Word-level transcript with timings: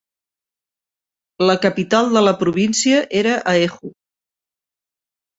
La 1.49 1.55
capital 1.65 2.09
de 2.15 2.23
la 2.27 2.33
província 2.39 3.01
era 3.19 3.35
Haeju. 3.51 3.91